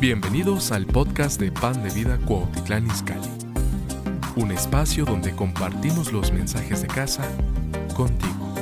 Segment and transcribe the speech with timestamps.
[0.00, 3.28] Bienvenidos al podcast de Pan de Vida Cuautitlán Izcalli,
[4.36, 7.28] un espacio donde compartimos los mensajes de casa
[7.96, 8.54] contigo.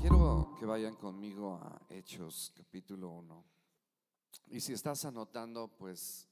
[0.00, 3.44] Quiero que vayan conmigo a Hechos capítulo 1.
[4.50, 6.28] Y si estás anotando, pues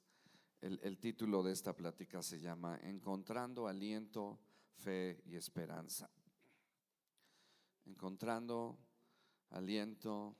[0.65, 4.39] el, título de esta plática se llama Encontrando aliento,
[4.77, 6.11] fe y esperanza.
[7.85, 8.79] Encontrando
[9.51, 10.35] aliento,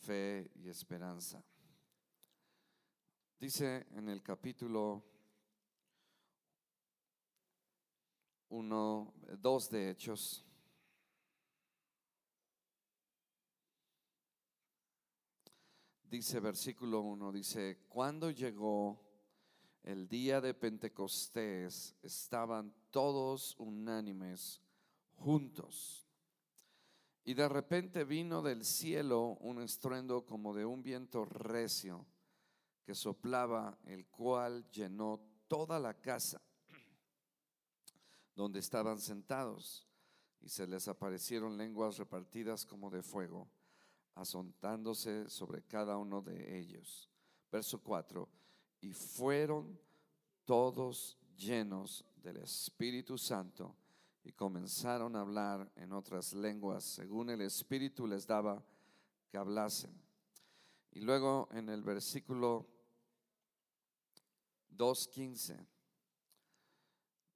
[0.00, 1.44] fe y esperanza.
[3.38, 5.04] Dice en el capítulo
[8.48, 10.44] 1, 2 de Hechos.
[16.02, 19.03] Dice versículo 1, dice, cuando llegó
[19.84, 24.60] el día de Pentecostés, estaban todos unánimes
[25.16, 26.06] juntos.
[27.22, 32.06] Y de repente vino del cielo un estruendo como de un viento recio
[32.84, 36.40] que soplaba, el cual llenó toda la casa
[38.34, 39.86] donde estaban sentados.
[40.40, 43.48] Y se les aparecieron lenguas repartidas como de fuego,
[44.14, 47.10] asuntándose sobre cada uno de ellos.
[47.50, 48.43] Verso 4.
[48.84, 49.80] Y fueron
[50.44, 53.74] todos llenos del Espíritu Santo
[54.22, 58.62] y comenzaron a hablar en otras lenguas según el Espíritu les daba
[59.30, 59.90] que hablasen.
[60.92, 62.68] Y luego en el versículo
[64.76, 65.66] 2.15,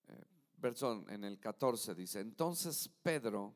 [0.08, 0.24] eh,
[0.60, 3.54] perdón, en el 14 dice, entonces Pedro,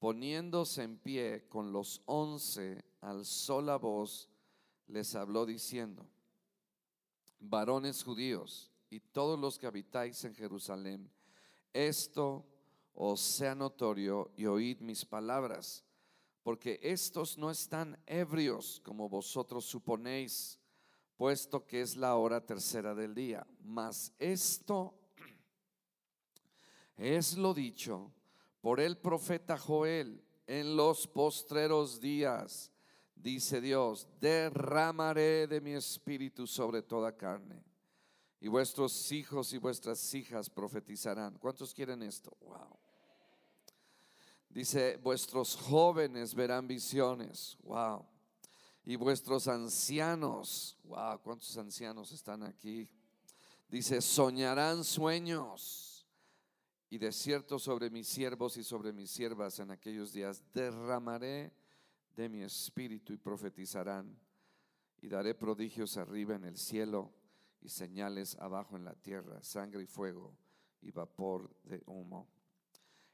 [0.00, 4.28] poniéndose en pie con los once, alzó la voz,
[4.88, 6.10] les habló diciendo,
[7.40, 11.10] varones judíos y todos los que habitáis en Jerusalén,
[11.72, 12.46] esto
[12.94, 15.84] os sea notorio y oíd mis palabras,
[16.42, 20.58] porque estos no están ebrios como vosotros suponéis,
[21.16, 23.46] puesto que es la hora tercera del día.
[23.60, 24.94] Mas esto
[26.96, 28.12] es lo dicho
[28.60, 32.69] por el profeta Joel en los postreros días
[33.22, 37.62] dice Dios, derramaré de mi espíritu sobre toda carne.
[38.40, 41.36] Y vuestros hijos y vuestras hijas profetizarán.
[41.38, 42.36] ¿Cuántos quieren esto?
[42.40, 42.78] Wow.
[44.48, 47.56] Dice, vuestros jóvenes verán visiones.
[47.62, 48.06] Wow.
[48.84, 52.88] Y vuestros ancianos, wow, ¿cuántos ancianos están aquí?
[53.68, 56.06] Dice, soñarán sueños.
[56.88, 61.52] Y de cierto sobre mis siervos y sobre mis siervas en aquellos días derramaré
[62.16, 64.18] de mi espíritu y profetizarán.
[65.02, 67.12] Y daré prodigios arriba en el cielo
[67.60, 70.36] y señales abajo en la tierra, sangre y fuego
[70.82, 72.28] y vapor de humo.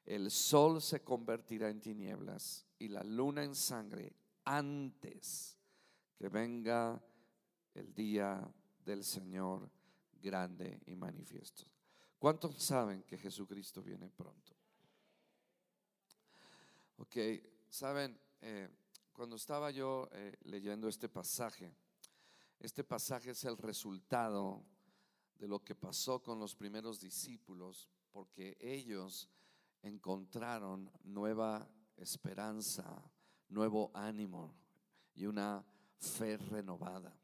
[0.04, 4.14] El sol se convertirá en tinieblas y la luna en sangre
[4.44, 5.58] antes
[6.16, 7.02] que venga
[7.74, 8.48] el día
[8.84, 9.68] del Señor
[10.22, 11.64] grande y manifiesto.
[12.18, 14.52] ¿Cuántos saben que Jesucristo viene pronto?
[16.98, 17.16] Ok,
[17.68, 18.68] saben, eh,
[19.16, 21.75] cuando estaba yo eh, leyendo este pasaje,
[22.60, 24.62] este pasaje es el resultado
[25.38, 29.31] de lo que pasó con los primeros discípulos, porque ellos
[29.81, 31.66] encontraron nueva
[31.97, 33.10] esperanza,
[33.49, 34.55] nuevo ánimo
[35.15, 35.65] y una
[35.99, 37.19] fe renovada.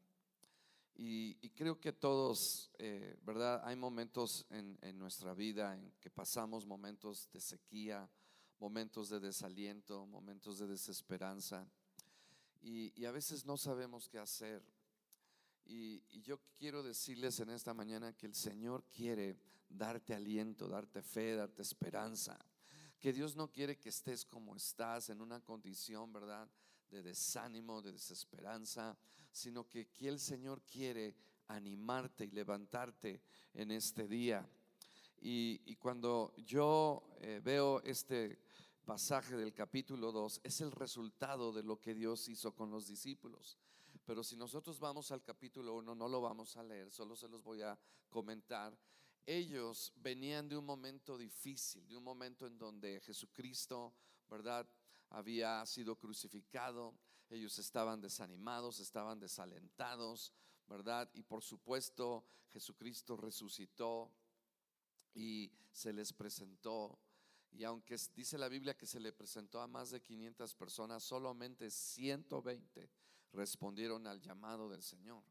[0.95, 3.61] Y, creo que todos, eh, ¿verdad?
[3.65, 8.09] Hay momentos en, en, nuestra vida en que pasamos momentos de sequía,
[8.57, 11.67] momentos de desaliento, momentos de desesperanza.
[12.63, 14.63] Y, a veces no sabemos qué hacer.
[15.65, 19.37] Y, yo quiero decirles en esta mañana que el Señor quiere
[19.67, 22.39] darte aliento, darte fe, darte esperanza.
[22.97, 26.49] Que Dios no quiere que estés como estás en una condición, ¿verdad?
[26.89, 28.97] De desánimo, de desesperanza,
[29.29, 31.17] sino que, que el Señor quiere
[31.47, 33.21] animarte y levantarte
[33.53, 34.47] en este día.
[35.19, 38.42] Y, y cuando yo eh, veo este
[38.83, 43.57] pasaje del capítulo 2, es el resultado de lo que Dios hizo con los discípulos.
[44.05, 47.41] Pero si nosotros vamos al capítulo 1, no lo vamos a leer, solo se los
[47.41, 48.77] voy a comentar.
[49.25, 53.93] Ellos venían de un momento difícil, de un momento en donde Jesucristo,
[54.29, 54.67] ¿verdad?
[55.09, 56.93] Había sido crucificado,
[57.29, 60.33] ellos estaban desanimados, estaban desalentados,
[60.67, 61.09] ¿verdad?
[61.13, 64.11] Y por supuesto Jesucristo resucitó
[65.13, 66.99] y se les presentó.
[67.55, 71.69] Y aunque dice la Biblia que se le presentó a más de 500 personas, solamente
[71.69, 72.89] 120
[73.33, 75.23] respondieron al llamado del Señor.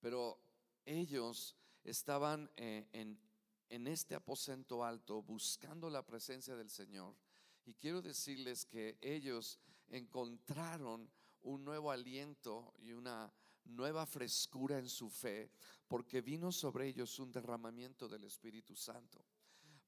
[0.00, 0.40] Pero
[0.84, 3.18] ellos estaban eh, en,
[3.68, 7.14] en este aposento alto buscando la presencia del Señor.
[7.64, 9.58] Y quiero decirles que ellos
[9.88, 11.08] encontraron
[11.42, 13.32] un nuevo aliento y una
[13.64, 15.50] nueva frescura en su fe,
[15.88, 19.24] porque vino sobre ellos un derramamiento del Espíritu Santo.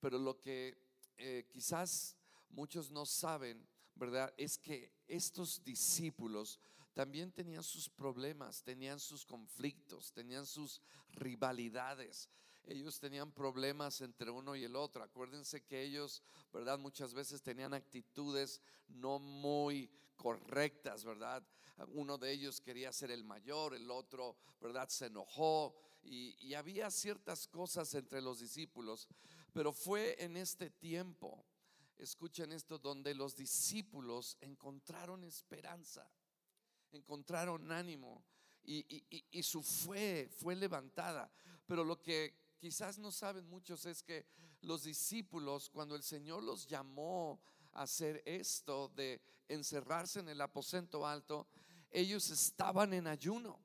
[0.00, 0.85] Pero lo que
[1.18, 2.16] eh, quizás
[2.50, 4.32] muchos no saben, ¿verdad?
[4.36, 6.60] Es que estos discípulos
[6.94, 10.80] también tenían sus problemas, tenían sus conflictos, tenían sus
[11.12, 12.30] rivalidades.
[12.64, 15.02] Ellos tenían problemas entre uno y el otro.
[15.02, 16.22] Acuérdense que ellos,
[16.52, 16.78] ¿verdad?
[16.78, 21.46] Muchas veces tenían actitudes no muy correctas, ¿verdad?
[21.88, 24.88] Uno de ellos quería ser el mayor, el otro, ¿verdad?
[24.88, 29.06] Se enojó y, y había ciertas cosas entre los discípulos.
[29.56, 31.42] Pero fue en este tiempo,
[31.96, 36.06] escuchen esto, donde los discípulos encontraron esperanza
[36.92, 38.24] encontraron ánimo
[38.64, 41.30] y, su fe fue levantada.
[41.66, 44.26] Pero lo que quizás no saben muchos es que
[44.62, 47.40] los discípulos, cuando el Señor los llamó
[47.72, 51.46] a hacer esto de encerrarse en el aposento alto,
[51.90, 53.58] ellos estaban en ayuno.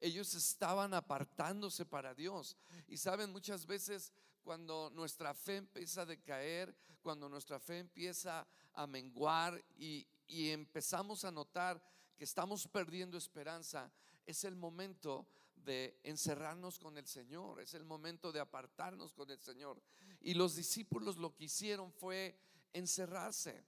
[0.00, 2.56] Ellos estaban apartándose para Dios.
[2.86, 4.12] Y saben, muchas veces
[4.42, 11.30] cuando nuestra fe empieza a decaer, cuando nuestra fe empieza a menguar y, empezamos a
[11.30, 11.82] notar
[12.16, 13.90] que estamos perdiendo esperanza,
[14.26, 15.26] es el momento
[15.56, 19.82] de encerrarnos con el Señor, es el momento de apartarnos con el Señor.
[20.20, 22.38] Y los discípulos lo que hicieron fue
[22.72, 23.64] encerrarse.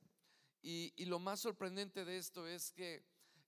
[0.62, 3.02] Y, lo más sorprendente de esto es que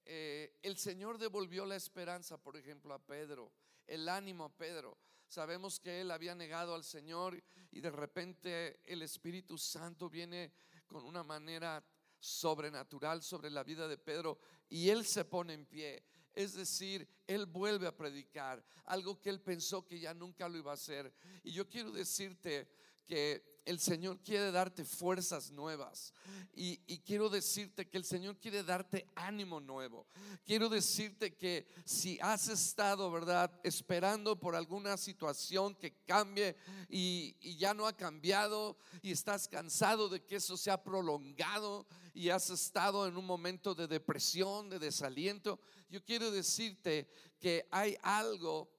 [0.06, 3.52] eh, el Señor devolvió la esperanza, por ejemplo, a Pedro,
[3.86, 4.96] el ánimo a Pedro.
[5.32, 10.52] Sabemos que él había negado al Señor y de repente el Espíritu Santo viene
[10.86, 11.82] con una manera
[12.18, 14.38] sobrenatural sobre la vida de Pedro
[14.68, 16.04] y él se pone en pie.
[16.34, 20.72] Es decir, él vuelve a predicar algo que él pensó que ya nunca lo iba
[20.72, 21.10] a hacer.
[21.42, 22.68] Y yo quiero decirte
[23.06, 26.12] que el Señor quiere darte fuerzas nuevas.
[26.54, 30.06] Y, quiero decirte que el Señor quiere darte ánimo nuevo.
[30.44, 36.56] Quiero decirte que si has estado, ¿verdad?, esperando por alguna situación que cambie
[36.88, 41.86] y, y ya no ha cambiado y estás cansado de que eso se ha prolongado
[42.14, 47.08] y has estado en un momento de depresión, de desaliento, yo quiero decirte
[47.38, 48.70] que hay algo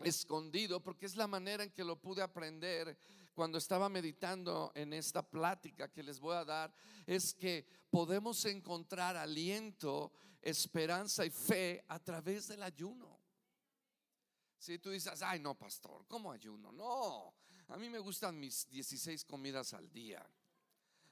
[0.00, 2.98] escondido, porque es la manera en que lo pude aprender
[3.36, 6.74] cuando estaba meditando en esta plática que les voy a dar,
[7.06, 10.10] es que podemos encontrar aliento,
[10.40, 13.20] esperanza y fe a través del ayuno.
[14.58, 16.72] Si tú dices, ay no, pastor, ¿cómo ayuno?
[16.72, 17.34] No,
[17.68, 20.26] a mí me gustan mis 16 comidas al día.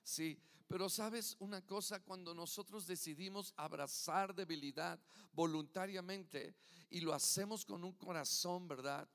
[0.03, 4.99] Sí, pero sabes una cosa, cuando nosotros decidimos abrazar debilidad
[5.35, 6.57] voluntariamente
[6.89, 9.07] y lo hacemos con un corazón, ¿verdad?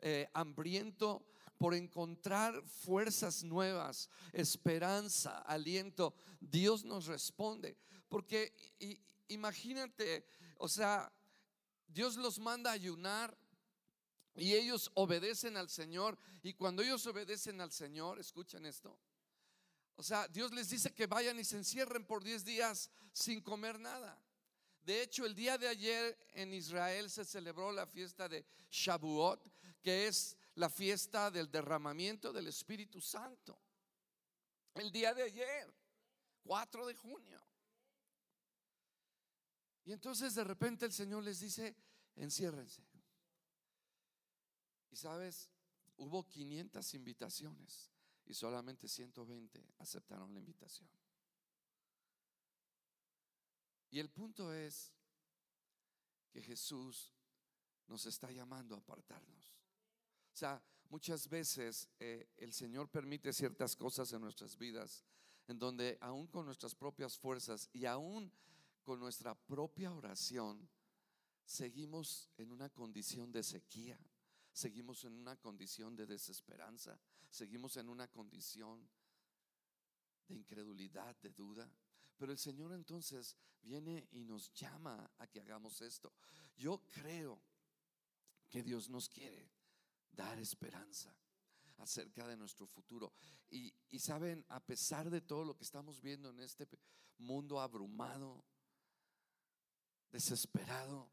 [0.00, 1.24] Eh, hambriento
[1.58, 7.76] por encontrar fuerzas nuevas, esperanza, aliento, Dios nos responde.
[8.08, 8.54] Porque
[9.28, 10.26] imagínate,
[10.58, 11.12] o sea,
[11.88, 13.36] Dios los manda a ayunar
[14.34, 16.18] y ellos obedecen al Señor.
[16.42, 18.98] Y cuando ellos obedecen al Señor, escuchen esto.
[19.96, 23.80] O sea, Dios les dice que vayan y se encierren por 10 días sin comer
[23.80, 24.20] nada.
[24.82, 29.50] De hecho, el día de ayer en Israel se celebró la fiesta de Shavuot,
[29.82, 33.58] que es la fiesta del derramamiento del Espíritu Santo.
[34.74, 35.72] El día de ayer,
[36.44, 37.42] 4 de junio.
[39.84, 41.76] Y entonces de repente el Señor les dice,
[42.16, 42.82] enciérrense.
[44.90, 45.50] Y sabes,
[45.98, 47.90] hubo 500 invitaciones
[48.24, 50.88] y solamente 120 aceptaron la invitación.
[53.90, 54.92] Y el punto es
[56.30, 57.12] que Jesús
[57.86, 59.55] nos está llamando a apartarnos.
[60.36, 65.02] O sea, muchas veces eh, el Señor permite ciertas cosas en nuestras vidas
[65.48, 68.30] en donde aún con nuestras propias fuerzas y aún
[68.82, 70.68] con nuestra propia oración,
[71.46, 73.98] seguimos en una condición de sequía,
[74.52, 77.00] seguimos en una condición de desesperanza,
[77.30, 78.86] seguimos en una condición
[80.28, 81.66] de incredulidad, de duda.
[82.18, 86.12] Pero el Señor entonces viene y nos llama a que hagamos esto.
[86.58, 87.40] Yo creo
[88.50, 89.55] que Dios nos quiere
[90.16, 91.14] dar esperanza
[91.78, 93.12] acerca de nuestro futuro.
[93.50, 96.68] Y, saben, a pesar de todo lo que estamos viendo en este
[97.18, 98.44] mundo abrumado,
[100.10, 101.10] desesperado,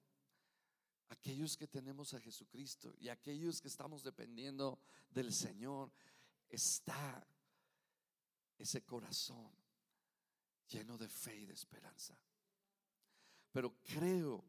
[1.10, 4.80] aquellos que tenemos a Jesucristo y aquellos que estamos dependiendo
[5.10, 5.92] del Señor,
[6.50, 7.26] está
[8.58, 9.52] ese corazón
[10.68, 12.18] lleno de fe y de esperanza.
[13.52, 14.44] Pero creo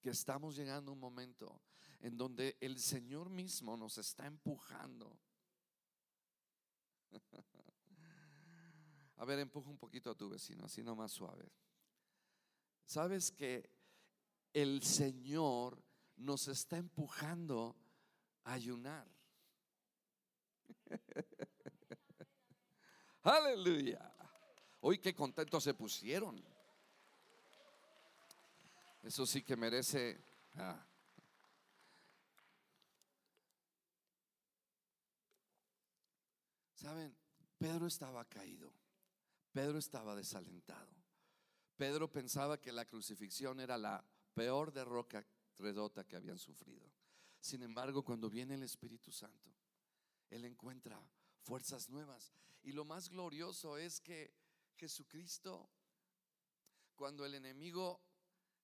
[0.00, 1.62] que estamos llegando a un momento
[2.00, 5.18] en donde el Señor mismo nos está empujando.
[9.16, 11.52] A ver, empuja un poquito a tu vecino, así nomás suave.
[12.86, 13.70] ¿Sabes que
[14.54, 15.84] el Señor
[16.16, 17.76] nos está empujando
[18.44, 19.06] a ayunar?
[23.22, 24.10] Aleluya.
[24.80, 26.42] Hoy qué contentos se pusieron.
[29.02, 30.24] Eso sí que merece...
[30.54, 30.89] Ah.
[36.80, 37.14] Saben,
[37.58, 38.72] Pedro estaba caído.
[39.52, 40.90] Pedro estaba desalentado.
[41.76, 45.22] Pedro pensaba que la crucifixión era la peor derrota,
[45.58, 46.90] redota que habían sufrido.
[47.38, 49.54] Sin embargo, cuando viene el Espíritu Santo,
[50.30, 50.98] él encuentra
[51.42, 52.32] fuerzas nuevas.
[52.62, 54.32] Y lo más glorioso es que
[54.76, 55.68] Jesucristo,
[56.96, 58.00] cuando el enemigo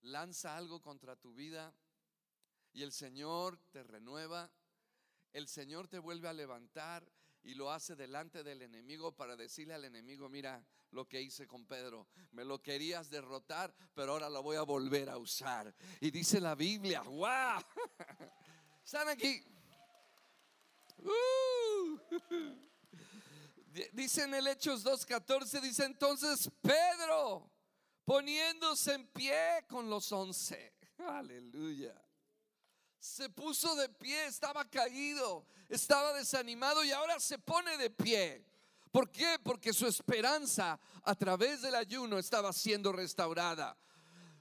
[0.00, 1.74] lanza algo contra tu vida
[2.72, 4.50] y el Señor te renueva,
[5.34, 7.06] el Señor te vuelve a levantar
[7.46, 11.64] y lo hace delante del enemigo para decirle al enemigo, mira lo que hice con
[11.64, 15.72] Pedro, me lo querías derrotar, pero ahora lo voy a volver a usar.
[16.00, 17.62] Y dice la Biblia, wow,
[18.84, 19.42] están aquí.
[20.98, 21.98] Uh.
[23.92, 27.50] Dice en el Hechos 2.14, dice entonces Pedro,
[28.06, 32.05] poniéndose en pie con los once, aleluya
[33.06, 38.44] se puso de pie, estaba caído, estaba desanimado y ahora se pone de pie.
[38.90, 39.38] ¿Por qué?
[39.42, 43.78] Porque su esperanza a través del ayuno estaba siendo restaurada.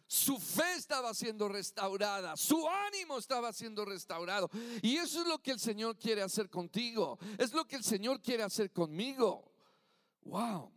[0.07, 4.50] Su fe estaba siendo restaurada, su ánimo estaba siendo restaurado.
[4.81, 8.22] Y eso es lo que el Señor quiere hacer contigo, es lo que el Señor
[8.22, 9.51] quiere hacer conmigo.
[10.22, 10.72] Wow.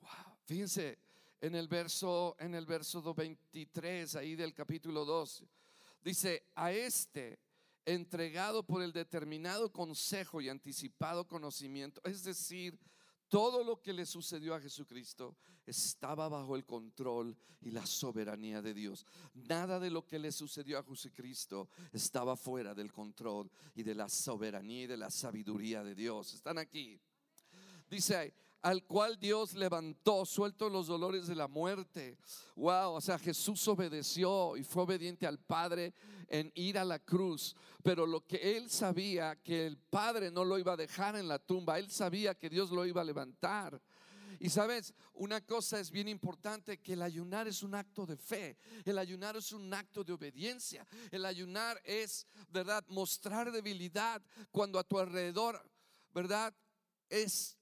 [0.00, 0.38] Wow.
[0.44, 1.01] Fíjense,
[1.42, 5.44] en el verso en el verso 23 ahí del capítulo 2
[6.02, 7.40] dice a este
[7.84, 12.78] entregado por el determinado consejo y anticipado conocimiento es decir
[13.28, 18.74] todo lo que le sucedió a Jesucristo estaba bajo el control y la soberanía de
[18.74, 19.06] Dios.
[19.32, 24.10] Nada de lo que le sucedió a Jesucristo estaba fuera del control y de la
[24.10, 26.34] soberanía y de la sabiduría de Dios.
[26.34, 27.00] Están aquí.
[27.88, 32.16] Dice, al cual Dios levantó, suelto los dolores de la muerte.
[32.54, 35.92] Wow, o sea, Jesús obedeció y fue obediente al Padre
[36.28, 40.58] en ir a la cruz, pero lo que él sabía que el Padre no lo
[40.58, 43.82] iba a dejar en la tumba, él sabía que Dios lo iba a levantar.
[44.38, 48.56] Y sabes, una cosa es bien importante, que el ayunar es un acto de fe,
[48.84, 54.84] el ayunar es un acto de obediencia, el ayunar es, ¿verdad?, mostrar debilidad cuando a
[54.84, 55.62] tu alrededor,
[56.12, 56.54] ¿verdad?,
[57.08, 57.58] es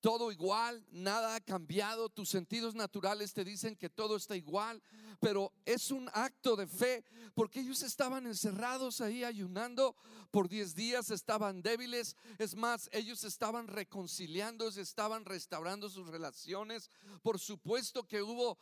[0.00, 4.82] todo igual, nada ha cambiado, tus sentidos naturales te dicen que todo está igual,
[5.20, 7.04] pero es un acto de fe
[7.34, 9.94] porque ellos estaban encerrados ahí ayunando
[10.30, 16.90] por 10 días, estaban débiles, es más, ellos estaban reconciliando, estaban restaurando sus relaciones,
[17.22, 18.58] por supuesto que hubo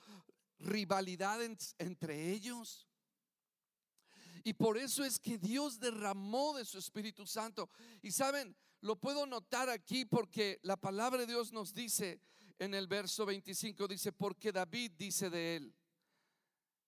[0.59, 1.41] rivalidad
[1.79, 2.89] entre ellos.
[4.45, 7.69] Y por eso es que Dios derramó de su Espíritu Santo.
[8.01, 12.21] Y saben, lo puedo notar aquí porque la palabra de Dios nos dice
[12.59, 15.75] en el verso 25, dice, porque David dice de él.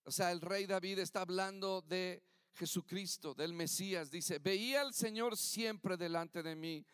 [0.04, 2.22] O sea, el rey David está hablando de
[2.54, 4.10] Jesucristo, del Mesías.
[4.10, 6.84] Dice, veía al Señor siempre delante de mí,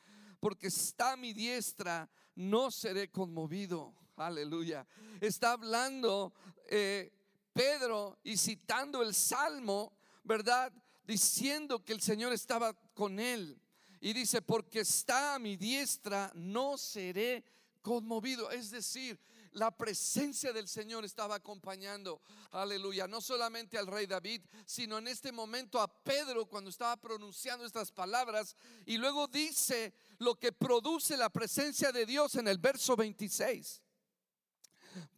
[0.41, 3.95] porque está a mi diestra, no seré conmovido.
[4.17, 4.87] Aleluya.
[5.21, 6.33] Está hablando
[6.69, 7.13] eh,
[7.53, 10.73] Pedro y citando el Salmo, ¿verdad?
[11.07, 13.61] Diciendo que el Señor estaba con él.
[14.01, 17.45] Y dice, porque está a mi diestra, no seré
[17.83, 18.51] conmovido.
[18.51, 19.19] Es decir,
[19.53, 25.33] la presencia del Señor estaba acompañando, aleluya, no solamente al rey David, sino en este
[25.33, 28.55] momento a Pedro cuando estaba pronunciando estas palabras.
[28.85, 33.83] Y luego dice lo que produce la presencia de Dios en el verso 26.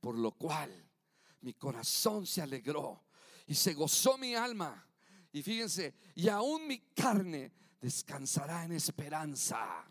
[0.01, 0.71] Por lo cual
[1.41, 3.05] mi corazón se alegró
[3.47, 4.87] y se gozó mi alma.
[5.33, 9.85] Y fíjense, y aún mi carne descansará en esperanza.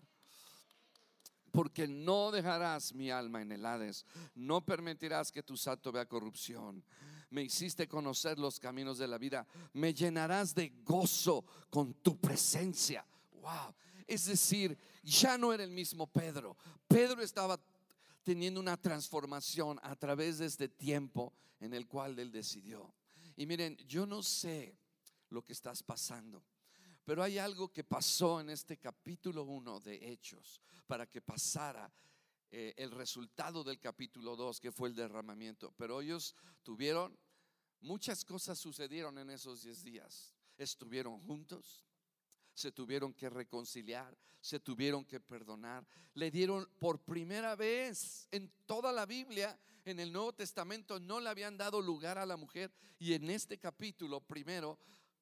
[1.51, 6.83] Porque no dejarás mi alma en el Hades, no permitirás que tu santo vea corrupción.
[7.29, 13.05] Me hiciste conocer los caminos de la vida, me llenarás de gozo con tu presencia.
[13.41, 13.73] Wow,
[14.05, 16.55] es decir, ya no era el mismo Pedro.
[16.87, 17.59] Pedro estaba
[18.23, 22.93] teniendo una transformación a través de este tiempo en el cual él decidió.
[23.35, 24.77] Y miren, yo no sé
[25.29, 26.43] lo que estás pasando.
[27.07, 31.89] Pero hay algo que pasó en este capítulo 1 de Hechos para que pasara
[32.51, 35.73] eh, el resultado del capítulo 2, que fue el derramamiento.
[35.77, 37.17] Pero ellos tuvieron,
[37.79, 40.35] Muchas cosas sucedieron en esos diez días.
[40.57, 41.85] Estuvieron juntos,
[42.53, 45.87] se tuvieron que reconciliar, se tuvieron que perdonar.
[46.13, 51.29] Le dieron por primera vez en toda la Biblia, en el Nuevo Testamento, no le
[51.29, 52.69] habían dado lugar a la mujer.
[52.99, 54.77] Y en este capítulo primero,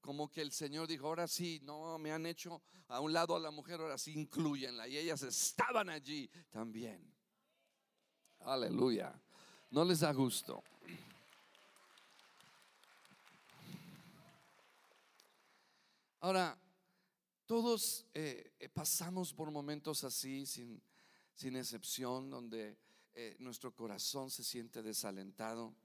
[0.05, 3.39] como que el Señor dijo, ahora sí, no me han hecho a un lado a
[3.39, 4.87] la mujer, ahora sí incluyenla.
[4.87, 7.11] Y ellas estaban allí también.
[8.41, 9.19] Aleluya.
[9.71, 10.63] No les da gusto.
[16.19, 16.55] Ahora,
[17.47, 20.83] todos eh, eh, pasamos por momentos así, sin,
[21.33, 22.77] sin excepción, donde
[23.15, 25.75] eh, nuestro corazón se siente desalentado.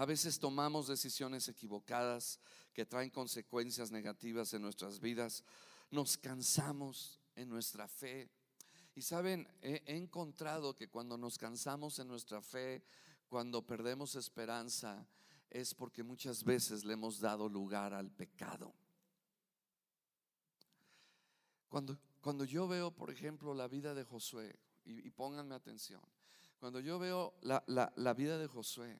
[0.00, 2.40] A veces tomamos decisiones equivocadas
[2.72, 5.44] que traen consecuencias negativas en nuestras vidas.
[5.90, 8.30] Nos cansamos en nuestra fe.
[8.94, 12.82] Y saben, he, encontrado que cuando nos cansamos en nuestra fe,
[13.28, 15.06] cuando perdemos esperanza,
[15.50, 18.72] es porque muchas veces le hemos dado lugar al pecado.
[21.68, 26.00] Cuando, cuando yo veo, por ejemplo, la vida de Josué, y, pónganme atención,
[26.58, 28.98] cuando yo veo la, la vida de Josué,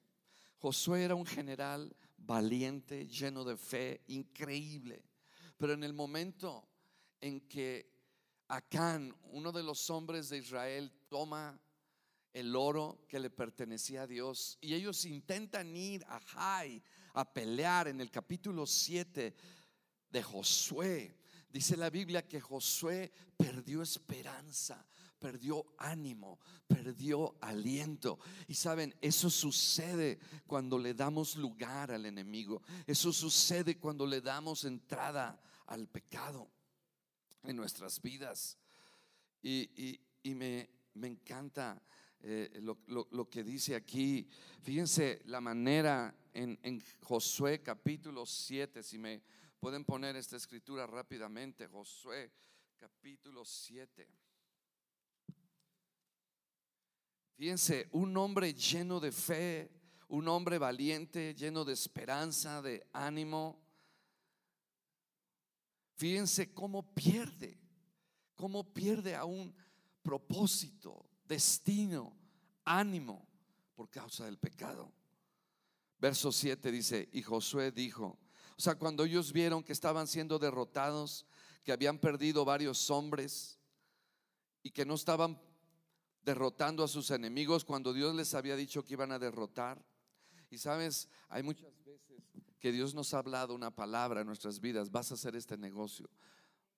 [0.61, 5.03] Josué era un general valiente, lleno de fe, increíble.
[5.57, 6.69] Pero en el momento
[7.19, 7.89] en que
[8.47, 11.59] Acán, uno de los hombres de Israel, toma
[12.31, 17.87] el oro que le pertenecía a Dios y ellos intentan ir a Jai a pelear
[17.87, 19.33] en el capítulo 7
[20.11, 21.17] de Josué.
[21.49, 24.85] Dice la Biblia que Josué perdió esperanza,
[25.21, 28.19] perdió ánimo, perdió aliento.
[28.47, 32.63] Y saben, eso sucede cuando le damos lugar al enemigo.
[32.87, 36.49] Eso sucede cuando le damos entrada al pecado
[37.43, 38.57] en nuestras vidas.
[39.43, 41.81] Y, me, encanta
[42.21, 44.27] eh, lo, que dice aquí.
[44.63, 49.21] Fíjense la manera en, en Josué capítulo 7, si me
[49.61, 52.31] Pueden poner esta escritura rápidamente, Josué
[52.79, 54.09] capítulo 7.
[57.41, 59.71] Fíjense, un hombre lleno de fe,
[60.09, 63.59] un hombre valiente, lleno de esperanza, de ánimo.
[65.95, 67.59] Fíjense cómo pierde,
[68.35, 69.55] cómo pierde a un
[70.03, 72.15] propósito, destino,
[72.63, 73.27] ánimo
[73.73, 74.93] por causa del pecado.
[75.97, 78.19] Verso 7 dice, y Josué dijo,
[78.55, 81.25] o sea, cuando ellos vieron que estaban siendo derrotados,
[81.63, 83.57] que habían perdido varios hombres
[84.61, 85.41] y que no estaban
[86.23, 89.83] derrotando a sus enemigos cuando Dios les había dicho que iban a derrotar.
[90.49, 92.21] Y sabes, hay muchas veces
[92.59, 96.09] que Dios nos ha hablado una palabra en nuestras vidas, vas a hacer este negocio,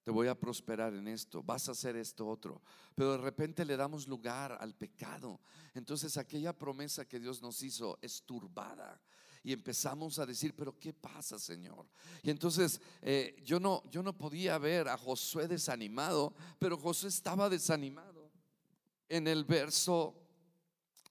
[0.03, 2.61] te voy a prosperar en esto, vas a hacer esto otro.
[2.95, 5.41] Pero de repente le damos lugar al pecado.
[5.73, 9.01] Entonces aquella promesa que Dios nos hizo es turbada
[9.43, 11.85] y empezamos a decir, pero ¿qué pasa, Señor?
[12.21, 17.49] Y entonces eh, yo, no, yo no podía ver a Josué desanimado, pero Josué estaba
[17.49, 18.12] desanimado.
[19.09, 20.15] En el verso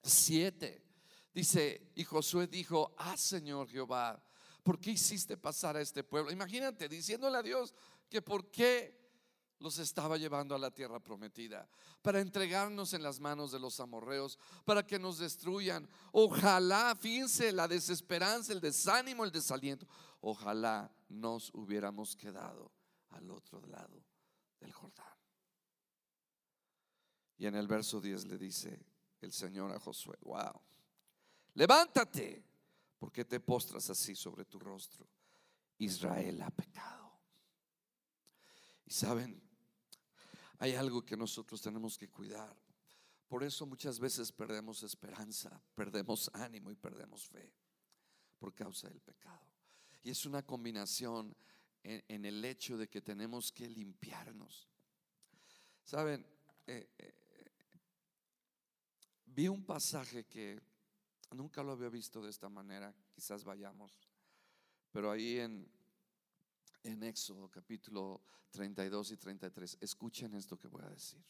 [0.03, 0.83] 7
[1.33, 4.23] dice, y Josué dijo, ah, Señor Jehová,
[4.63, 6.31] ¿por qué hiciste pasar a este pueblo?
[6.31, 7.73] Imagínate diciéndole a Dios
[8.09, 9.03] que por qué
[9.63, 11.69] los estaba llevando a la tierra prometida,
[12.01, 15.87] para entregarnos en las manos de los amorreos, para que nos destruyan.
[16.11, 19.87] Ojalá, fíjense, la desesperanza, el desánimo, el desaliento.
[20.19, 22.73] Ojalá nos hubiéramos quedado
[23.11, 24.03] al otro lado
[24.59, 25.12] del Jordán.
[27.37, 28.85] Y en el verso 10 le dice
[29.21, 30.61] el Señor a Josué, wow,
[31.55, 32.43] levántate,
[32.99, 35.07] porque te postras así sobre tu rostro.
[35.77, 37.11] Israel ha pecado.
[38.85, 39.41] Y saben,
[40.59, 42.55] hay algo que nosotros tenemos que cuidar.
[43.27, 47.51] Por eso muchas veces perdemos esperanza, perdemos ánimo y perdemos fe
[48.37, 49.47] por causa del pecado.
[50.03, 51.35] Y es una combinación
[51.81, 54.69] en, el hecho de que tenemos que limpiarnos.
[55.83, 56.25] Saben,
[56.67, 57.13] eh, eh,
[59.33, 60.61] vi un pasaje que
[61.31, 63.97] nunca lo había visto de esta manera, quizás vayamos,
[64.91, 65.67] pero ahí en
[66.83, 69.77] en Éxodo capítulo 32 y 33.
[69.81, 71.23] Escuchen esto que voy a decir.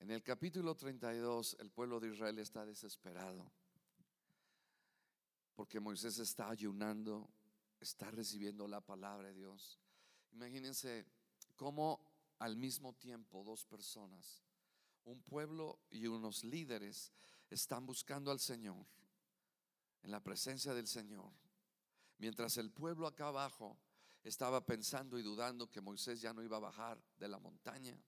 [0.00, 3.50] En el capítulo 32 el pueblo de Israel está desesperado
[5.54, 7.28] porque Moisés está ayunando,
[7.78, 9.78] está recibiendo la palabra de Dios.
[10.32, 11.06] Imagínense
[11.54, 12.00] cómo
[12.38, 14.42] al mismo tiempo dos personas,
[15.04, 17.12] un pueblo y unos líderes,
[17.48, 18.86] están buscando al Señor,
[20.02, 21.32] en la presencia del Señor
[22.20, 23.78] Mientras el pueblo acá abajo
[24.22, 27.98] estaba pensando y dudando que Moisés ya no iba a bajar de la montaña.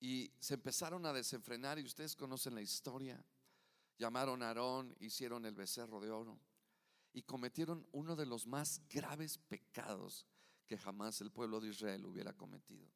[0.00, 3.22] Y se empezaron a desenfrenar y ustedes conocen la historia.
[3.98, 6.40] llamaron a Aarón, hicieron el becerro de oro
[7.12, 10.26] y cometieron uno de los más graves pecados
[10.66, 12.88] que jamás el pueblo de Israel hubiera cometido.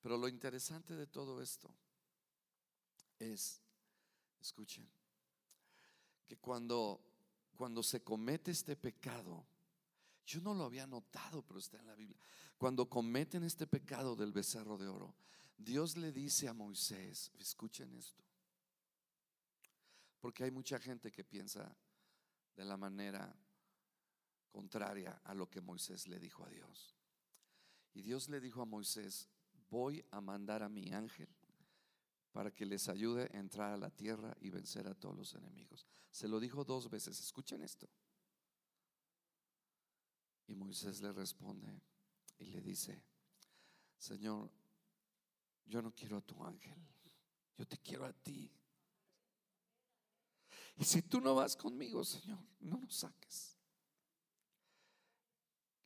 [0.00, 1.74] Pero lo interesante de todo esto
[3.18, 3.60] es,
[4.40, 4.88] escuchen,
[6.26, 7.00] que cuando,
[7.54, 9.44] cuando se comete este pecado,
[10.24, 12.18] yo no lo había notado, pero está en la Biblia.
[12.56, 15.14] Cuando cometen este pecado del becerro de oro,
[15.58, 18.24] Dios le dice a Moisés, escuchen esto,
[20.20, 21.76] porque hay mucha gente que piensa
[22.56, 23.34] de la manera
[24.50, 26.94] contraria a lo que Moisés le dijo a Dios.
[27.92, 29.28] Y Dios le dijo a Moisés,
[29.70, 31.28] voy a mandar a mi ángel
[32.32, 35.86] para que les ayude a entrar a la tierra y vencer a todos los enemigos.
[36.10, 37.88] Se lo dijo dos veces, escuchen esto.
[40.46, 41.80] Y Moisés le responde
[42.38, 43.02] y le dice,
[43.98, 44.50] Señor,
[45.66, 46.78] yo no quiero a tu ángel,
[47.56, 48.50] yo te quiero a ti.
[50.76, 53.59] Y si tú no vas conmigo, Señor, no nos saques.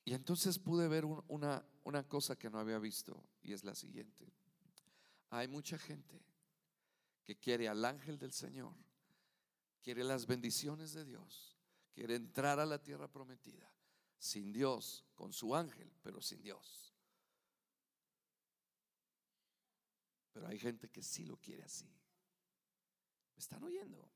[0.04, 4.32] Y entonces pude ver una, una cosa que no había visto y es la siguiente.
[5.30, 6.22] Hay mucha gente
[7.24, 8.74] que quiere al ángel del Señor,
[9.82, 11.56] quiere las bendiciones de Dios,
[11.92, 13.72] quiere entrar a la tierra prometida,
[14.18, 16.94] sin Dios, con su ángel, pero sin Dios.
[20.32, 21.86] Pero hay gente que sí lo quiere así.
[23.34, 24.10] ¿Me están oyendo?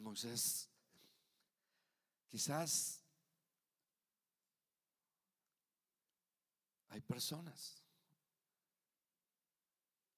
[0.00, 0.68] Moisés,
[2.28, 3.02] quizás
[6.88, 7.82] hay personas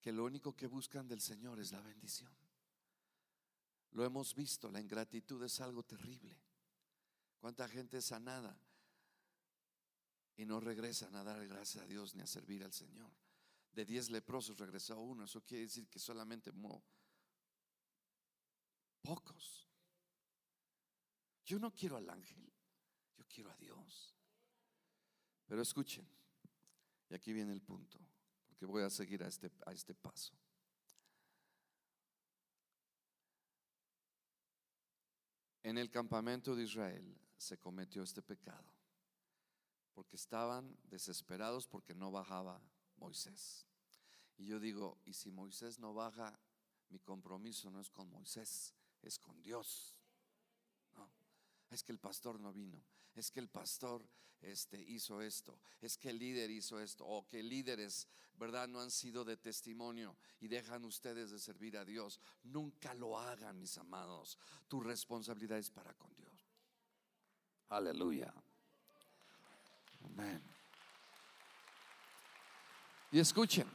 [0.01, 2.33] que lo único que buscan del Señor es la bendición.
[3.93, 6.37] Lo hemos visto, la ingratitud es algo terrible.
[7.39, 8.59] ¿Cuánta gente es sanada
[10.37, 13.11] y no regresan a dar gracias a Dios ni a servir al Señor?
[13.73, 16.53] De diez leprosos regresó uno, eso quiere decir que solamente
[19.03, 19.69] pocos.
[21.53, 22.51] Yo no quiero al ángel,
[23.15, 24.17] yo quiero a Dios.
[25.45, 26.09] Pero escuchen,
[27.11, 27.99] y aquí viene el punto,
[28.49, 30.33] porque voy a seguir a este, a este paso.
[35.63, 38.73] En el campamento de Israel se cometió este pecado,
[39.93, 42.63] porque estaban desesperados porque no bajaba
[42.97, 43.67] Moisés.
[44.39, 46.41] Y yo digo, y si Moisés no baja,
[46.89, 50.02] mi compromiso no es con Moisés, es con Dios.
[51.73, 54.07] Es que el pastor no vino, es que el pastor
[54.43, 58.69] este, hizo esto, es que el líder hizo esto, o que líderes, ¿verdad?
[58.69, 62.21] No han sido de testimonio y dejan ustedes de servir a Dios.
[62.43, 64.37] Nunca lo hagan, mis amados.
[64.69, 66.47] Tu responsabilidad es para con Dios.
[67.71, 68.35] Aleluya.
[70.05, 70.43] Amén.
[73.13, 73.67] Y escuchen.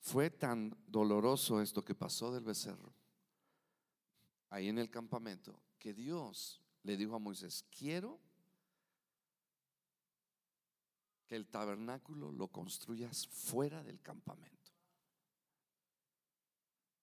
[0.00, 2.99] Fue tan doloroso esto que pasó del becerro
[4.50, 8.20] ahí en el campamento que Dios le dijo a Moisés, quiero
[11.26, 14.72] que el tabernáculo lo construyas fuera del campamento.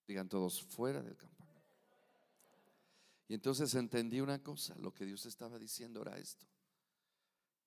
[0.06, 1.38] Digan todos, fuera del campamento.
[3.30, 6.46] Y entonces entendí una cosa, lo que Dios estaba diciendo era esto.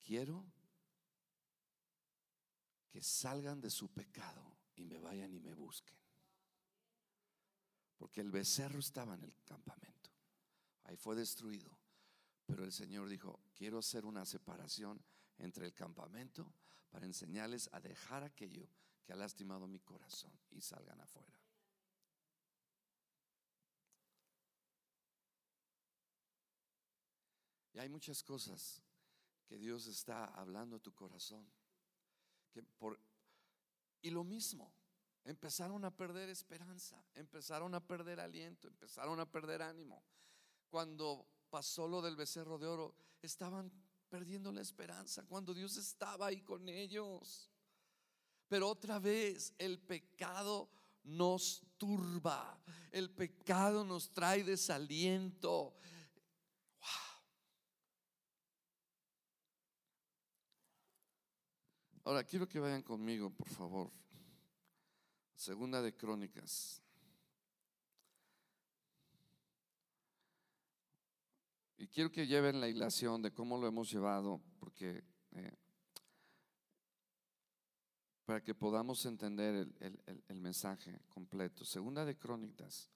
[0.05, 0.47] Quiero
[2.88, 5.99] que salgan de su pecado y me vayan y me busquen.
[8.00, 10.10] Porque el becerro estaba en el campamento.
[10.84, 11.70] Ahí fue destruido.
[12.46, 14.98] Pero el Señor dijo, quiero hacer una separación
[15.36, 16.50] entre el campamento
[16.88, 18.66] para enseñarles a dejar aquello
[19.04, 21.38] que ha lastimado mi corazón y salgan afuera.
[27.74, 28.82] Y hay muchas cosas
[29.44, 31.46] que Dios está hablando a tu corazón.
[32.50, 32.98] Que por,
[34.00, 34.72] y lo mismo,
[35.24, 40.02] empezaron a perder esperanza, empezaron a perder aliento, empezaron a perder ánimo.
[40.68, 43.70] Cuando pasó lo del becerro de oro, estaban
[44.09, 47.50] perdiendo la esperanza, cuando Dios estaba ahí con ellos.
[48.48, 50.68] Pero otra vez el pecado
[51.04, 55.76] nos turba, el pecado nos trae desaliento.
[62.04, 63.92] Ahora quiero que vayan conmigo, por favor.
[65.40, 66.83] Segunda de Crónicas.
[71.79, 75.57] Y quiero que lleven la hilación de cómo lo hemos llevado, porque eh,
[78.26, 79.66] para que podamos entender
[80.29, 81.64] el, mensaje completo.
[81.64, 82.90] Segunda de Crónicas,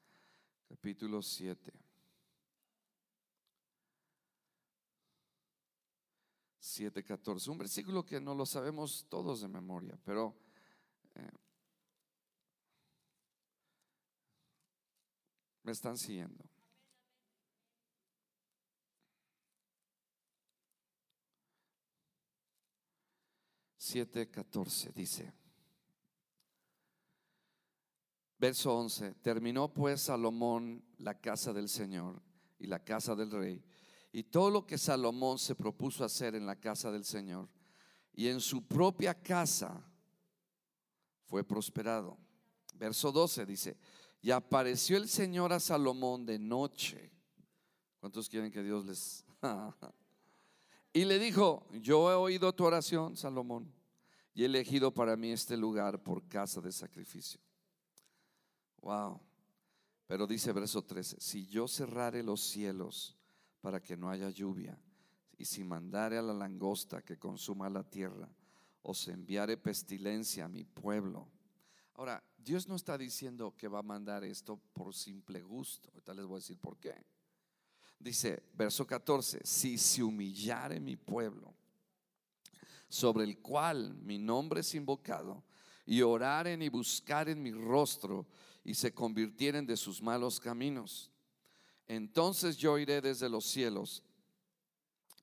[0.68, 1.72] capítulo 7.
[6.60, 7.48] 7:14.
[7.48, 10.36] Un versículo que no lo sabemos todos de memoria, pero
[11.14, 11.30] eh,
[15.64, 16.44] me están siguiendo.
[23.76, 25.32] Siete catorce dice.
[28.38, 29.14] Verso 11.
[29.14, 32.22] Terminó pues Salomón la casa del Señor
[32.58, 33.64] y la casa del rey
[34.14, 37.48] y todo lo que Salomón se propuso hacer en la casa del Señor
[38.12, 39.84] y en su propia casa
[41.24, 42.16] fue prosperado.
[42.74, 43.76] Verso 12 dice,
[44.24, 47.12] y apareció el Señor a Salomón de noche.
[48.00, 49.22] ¿Cuántos quieren que Dios les...
[50.94, 53.70] y le dijo, yo he oído tu oración, Salomón,
[54.32, 57.38] y he elegido para mí este lugar por casa de sacrificio.
[58.80, 59.20] Wow.
[60.06, 63.18] Pero dice verso 13, si yo cerrare los cielos,
[63.60, 64.80] para que no haya lluvia,
[65.36, 68.30] y si mandare a la langosta que consuma la tierra,
[68.80, 71.28] o se enviare pestilencia a mi pueblo.
[71.96, 75.88] Ahora, Dios no está diciendo que va a mandar esto por simple gusto.
[75.90, 76.94] Ahorita les voy a decir por qué.
[77.98, 81.54] Dice, verso 14, si se humillare mi pueblo,
[82.88, 85.42] sobre el cual mi nombre es invocado,
[85.86, 88.26] y oraren y buscaren mi rostro,
[88.62, 91.10] y se convirtieren de sus malos caminos
[91.86, 94.02] entonces yo iré desde los cielos,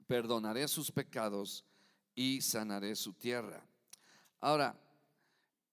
[0.07, 1.65] perdonaré sus pecados
[2.13, 3.65] y sanaré su tierra.
[4.39, 4.79] Ahora,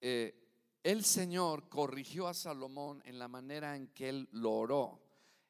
[0.00, 0.47] eh,
[0.88, 4.98] el Señor corrigió a Salomón en la manera en que él lo oró.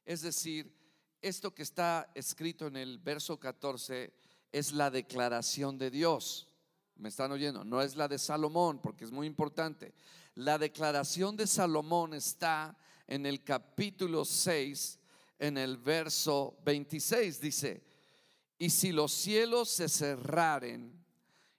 [0.05, 0.77] Es decir,
[1.23, 4.13] esto que está escrito en el verso 14
[4.51, 6.49] es la declaración de Dios.
[6.97, 7.63] ¿Me están oyendo?
[7.63, 9.95] No es la de Salomón, porque es muy importante.
[10.35, 14.99] La declaración de Salomón está en el capítulo 6
[15.39, 17.85] en el verso 26 dice,
[18.59, 21.07] y si los cielos se cerraren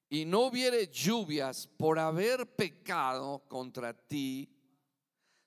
[0.10, 4.50] y no hubiere lluvias por haber pecado contra ti,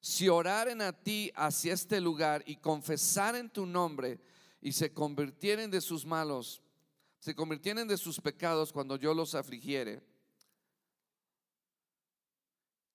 [0.01, 4.21] si oraren a ti hacia este lugar y confesaren tu nombre
[4.61, 6.63] y se convirtieren de sus malos,
[7.19, 10.03] se convirtieren de sus pecados cuando yo los afligiere,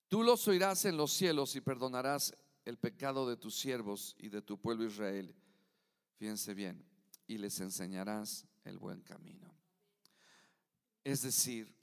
[0.07, 4.41] tú los oirás en los cielos y perdonarás el pecado de tus siervos y de
[4.41, 5.33] tu pueblo Israel.
[6.17, 6.83] Fíjense bien,
[7.27, 9.56] y les enseñarás el buen camino.
[11.07, 11.73] Es decir,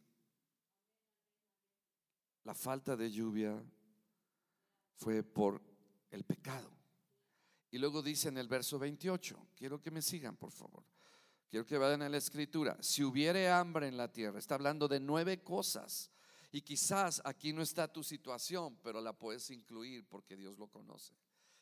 [2.42, 3.58] la falta de lluvia
[4.96, 5.62] fue por
[6.10, 6.70] el pecado.
[7.70, 10.84] Y luego dice en el verso 28, quiero que me sigan por favor,
[11.48, 15.00] quiero que vayan a la escritura, si hubiere hambre en la tierra, está hablando de
[15.00, 16.10] nueve cosas.
[16.52, 21.14] Y quizás aquí no está tu situación, pero la puedes incluir porque Dios lo conoce.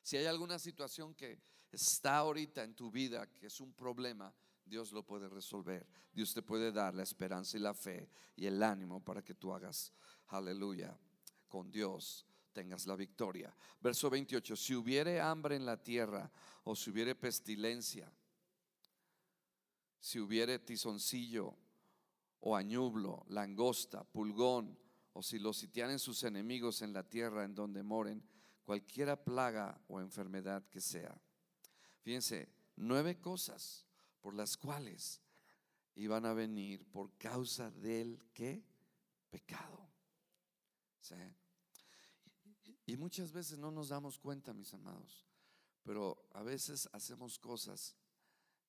[0.03, 4.93] Si hay alguna situación que está ahorita en tu vida que es un problema, Dios
[4.93, 5.87] lo puede resolver.
[6.13, 9.53] Dios te puede dar la esperanza y la fe y el ánimo para que tú
[9.53, 9.93] hagas,
[10.29, 10.99] aleluya,
[11.49, 13.55] con Dios tengas la victoria.
[13.81, 16.31] Verso 28, si hubiere hambre en la tierra
[16.65, 18.13] o si hubiere pestilencia,
[19.99, 21.57] si hubiere tizoncillo
[22.41, 24.79] o añublo, langosta, pulgón,
[25.15, 28.23] o si los sitiaren sus enemigos en la tierra en donde moren,
[28.65, 31.15] cualquiera plaga o enfermedad que sea.
[32.03, 33.87] Fíjense, nueve cosas
[34.23, 35.21] por las cuales
[35.97, 38.65] iban a venir por causa del que
[39.31, 39.91] pecado.
[42.87, 45.27] Y muchas veces no nos damos cuenta, mis amados,
[45.83, 47.97] pero a veces hacemos cosas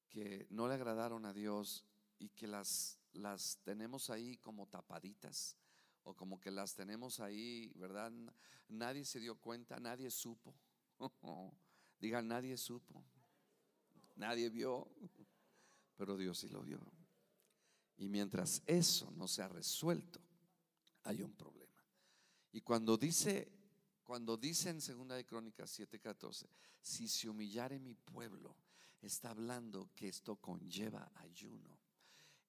[0.09, 1.85] que no le agradaron a Dios
[2.19, 5.55] y que las, las tenemos ahí como tapaditas
[6.03, 8.11] o como que las tenemos ahí, ¿verdad?
[8.69, 10.53] Nadie se dio cuenta, nadie supo.
[11.99, 13.03] Digan, nadie supo,
[14.15, 14.89] nadie vio,
[15.95, 16.79] pero Dios sí lo vio.
[17.97, 20.19] Y mientras eso no se ha resuelto,
[21.03, 21.83] hay un problema.
[22.51, 23.51] Y cuando dice,
[24.03, 26.47] cuando dice en Segunda de Crónicas 7:14,
[26.81, 28.55] si se humillare mi pueblo,
[29.01, 31.79] está hablando que esto conlleva ayuno.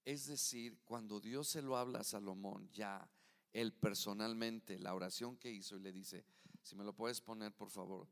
[0.05, 3.09] Es decir, cuando Dios se lo habla a Salomón, ya
[3.53, 6.27] él personalmente, la oración que hizo y le dice,
[6.63, 8.09] si me lo puedes poner por favor,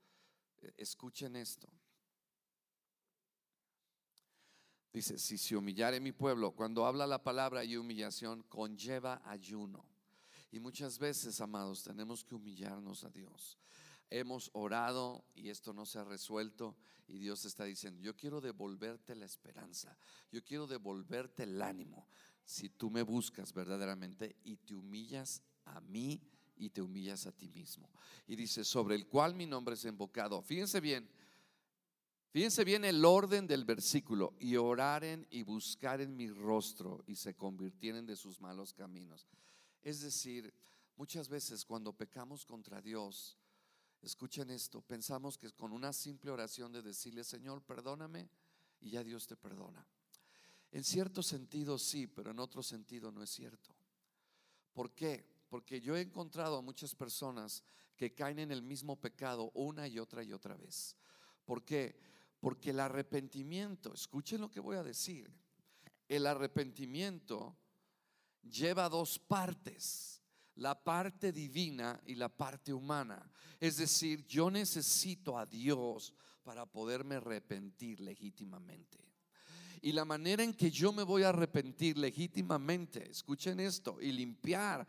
[0.63, 1.69] eh, escuchen esto.
[4.93, 9.87] Dice, si se humillare mi pueblo, cuando habla la palabra y humillación, conlleva ayuno.
[10.51, 13.59] Y muchas veces, amados, tenemos que humillarnos a Dios.
[14.11, 16.77] Hemos orado y esto no se ha resuelto
[17.09, 19.97] y Dios está diciendo, yo quiero devolverte la esperanza,
[20.31, 22.07] yo quiero devolverte el ánimo,
[22.45, 26.21] si tú me buscas verdaderamente y te humillas a mí
[26.57, 27.91] y te humillas a ti mismo.
[28.27, 30.43] Y dice, sobre el cual mi nombre es invocado.
[30.43, 31.09] Fíjense bien,
[32.33, 38.07] Fíjense bien el orden del versículo, y oraren y buscaren mi rostro y se convirtieren
[38.07, 39.29] de sus malos caminos.
[39.83, 40.55] Es decir,
[40.97, 43.37] muchas veces cuando pecamos contra Dios,
[44.01, 48.31] escuchen esto, pensamos que con una simple oración de decirle, Señor, perdóname,
[48.81, 49.87] y ya Dios te perdona.
[50.71, 53.77] En cierto sentido sí, pero en otro sentido no es cierto.
[54.73, 55.23] ¿Por qué?
[55.51, 57.63] Porque yo he encontrado a muchas personas
[57.95, 60.97] que caen en el mismo pecado una y otra y otra vez.
[61.45, 62.12] ¿Por qué?
[62.43, 65.31] Porque el arrepentimiento, escuchen lo que voy a decir,
[66.09, 67.57] el arrepentimiento
[68.43, 70.21] lleva dos partes,
[70.57, 73.31] la parte divina y la parte humana.
[73.61, 78.99] Es decir, yo necesito a Dios para poderme arrepentir legítimamente.
[79.81, 84.85] Y la manera en que yo me voy a arrepentir legítimamente, escuchen esto, y limpiar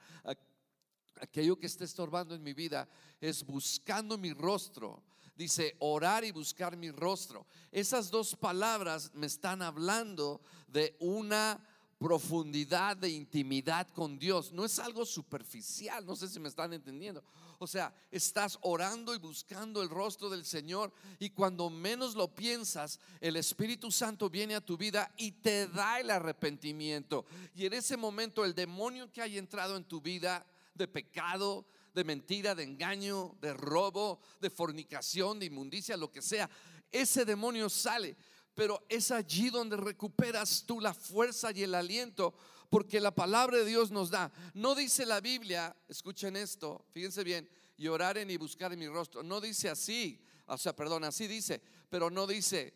[1.22, 2.89] aquello que esté estorbando en mi vida,
[3.22, 5.04] es buscando mi rostro
[5.36, 7.46] dice orar y buscar mi rostro.
[7.72, 11.60] Esas dos palabras me están hablando de una
[12.04, 14.52] profundidad de intimidad con Dios.
[14.52, 17.24] No es algo superficial, no sé si me están entendiendo.
[17.60, 23.00] O sea, estás orando y buscando el rostro del Señor y cuando menos lo piensas,
[23.22, 27.26] el Espíritu Santo viene a tu vida y te da el arrepentimiento.
[27.56, 32.03] Y en ese momento el demonio que haya entrado en tu vida de pecado, de
[32.03, 36.49] mentira, de engaño, de robo, de fornicación, de inmundicia, lo que sea.
[36.91, 38.15] Ese demonio sale,
[38.53, 42.34] pero es allí donde recuperas tú la fuerza y el aliento,
[42.69, 44.32] porque la palabra de Dios nos da.
[44.53, 49.23] No dice la Biblia, escuchen esto, fíjense bien, y oraren y buscar en mi rostro.
[49.23, 52.73] No dice así, o sea, perdón, así dice, pero no dice,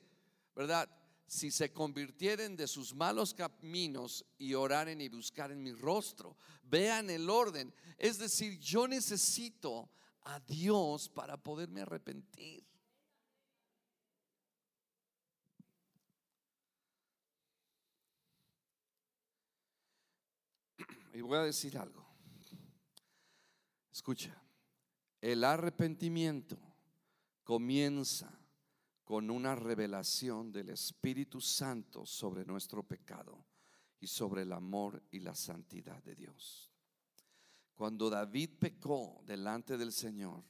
[0.55, 0.89] ¿verdad?
[1.27, 6.37] Si se convirtieren de sus malos caminos y oraren y buscaren mi rostro.
[6.63, 7.73] Vean el orden.
[7.97, 9.89] Es decir, yo necesito
[10.21, 12.65] a Dios para poderme arrepentir.
[21.13, 22.07] Y voy a decir algo.
[23.91, 24.41] Escucha,
[25.19, 26.57] el arrepentimiento
[27.43, 28.36] comienza
[29.07, 33.45] con una revelación del Espíritu Santo sobre nuestro pecado
[34.01, 36.69] y sobre el amor y la santidad de Dios.
[37.73, 40.43] Cuando David pecó delante del Señor,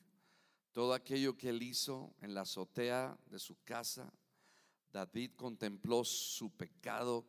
[0.71, 4.11] todo aquello que él hizo en la azotea de su casa,
[4.91, 7.27] David contempló su pecado,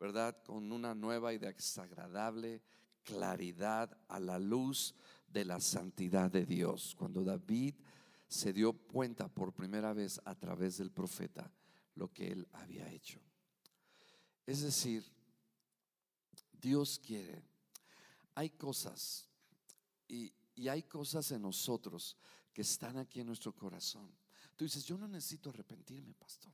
[0.00, 0.42] ¿verdad?
[0.42, 2.60] Con una nueva y desagradable
[3.04, 4.96] claridad a la luz
[5.28, 6.96] de la santidad de Dios.
[6.98, 7.76] Cuando David
[8.30, 11.52] se dio cuenta por primera vez a través del profeta
[11.96, 13.20] lo que él había hecho.
[14.46, 15.04] Es decir,
[16.52, 17.42] Dios quiere,
[18.36, 19.28] hay cosas
[20.06, 20.32] y,
[20.68, 22.16] hay cosas en nosotros
[22.52, 24.14] que están aquí en nuestro corazón.
[24.54, 26.52] Tú dices, yo no necesito arrepentirme, pastor.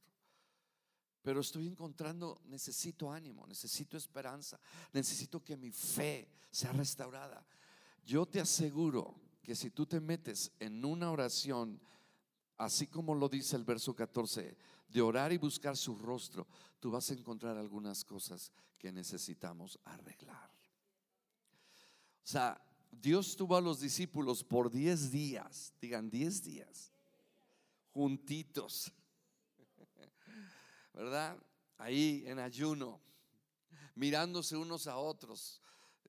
[1.20, 4.58] Pero estoy encontrando, necesito ánimo, necesito esperanza,
[4.92, 7.44] necesito que mi fe sea restaurada.
[8.04, 11.80] Yo te aseguro que si tú te metes en una oración,
[12.56, 14.56] así como lo dice el verso 14,
[14.88, 16.48] de orar y buscar su rostro,
[16.80, 20.50] tú vas a encontrar algunas cosas que necesitamos arreglar.
[22.24, 26.90] O sea, Dios tuvo a los discípulos por 10 días, digan 10 días,
[27.92, 28.90] juntitos,
[30.92, 31.38] ¿verdad?
[31.78, 33.00] Ahí en ayuno,
[33.94, 35.62] mirándose unos a otros,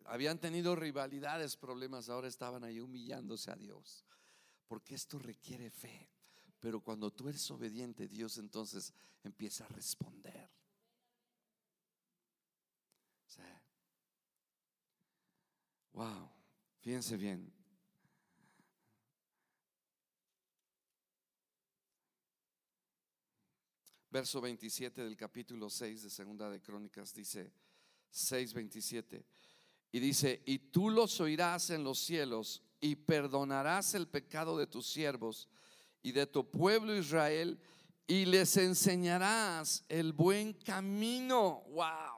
[0.07, 4.05] habían tenido rivalidades, problemas, ahora estaban ahí humillándose a Dios.
[4.67, 6.09] Porque esto requiere fe.
[6.59, 8.93] Pero cuando tú eres obediente, Dios entonces
[9.23, 10.49] empieza a responder.
[15.93, 16.29] Wow,
[16.79, 17.51] fíjense bien.
[24.11, 27.51] Verso 27 del capítulo 6 de Segunda de Crónicas dice
[28.11, 29.25] 6:27.
[29.91, 34.87] Y dice, y tú los oirás en los cielos y perdonarás el pecado de tus
[34.87, 35.47] siervos
[36.03, 37.59] y de tu pueblo Israel
[38.05, 41.63] y les enseñarás el buen camino.
[41.69, 42.17] Wow.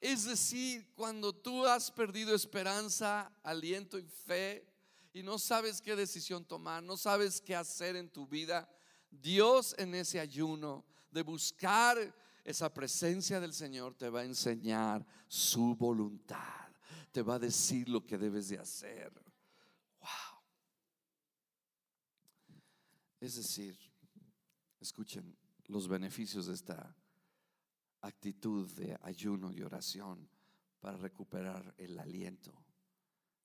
[0.00, 4.66] Es decir, cuando tú has perdido esperanza, aliento y fe
[5.12, 8.68] y no sabes qué decisión tomar, no sabes qué hacer en tu vida,
[9.10, 12.14] Dios en ese ayuno de buscar
[12.44, 16.69] esa presencia del Señor te va a enseñar su voluntad
[17.12, 19.12] te va a decir lo que debes de hacer.
[19.98, 20.42] Wow.
[23.20, 23.78] Es decir,
[24.78, 25.36] escuchen
[25.66, 26.96] los beneficios de esta
[28.02, 30.28] actitud de ayuno y oración
[30.80, 32.64] para recuperar el aliento,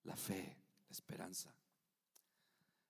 [0.03, 0.57] la fe,
[0.87, 1.53] la esperanza.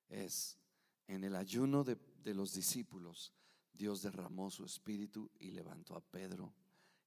[0.07, 0.59] Es
[1.07, 3.33] en el ayuno de, de los discípulos,
[3.73, 6.53] Dios derramó su espíritu y levantó a Pedro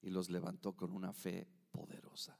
[0.00, 2.38] y los levantó con una fe poderosa.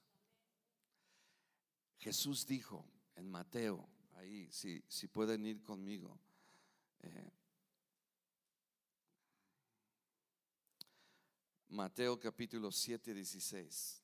[1.99, 2.84] Jesús dijo
[3.16, 6.18] en Mateo, ahí, si, si pueden ir conmigo,
[7.01, 7.32] eh,
[11.68, 14.03] Mateo capítulo 7, 16.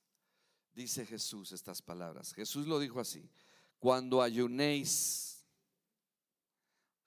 [0.74, 2.34] Dice Jesús estas palabras.
[2.34, 3.30] Jesús lo dijo así,
[3.78, 5.44] cuando ayunéis,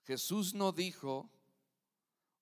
[0.06, 1.30] Jesús no dijo